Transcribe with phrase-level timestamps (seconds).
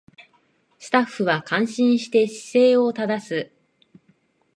[0.79, 3.51] スタッフは感心して姿勢を正す